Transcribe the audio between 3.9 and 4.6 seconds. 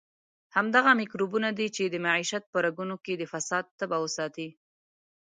وساتي.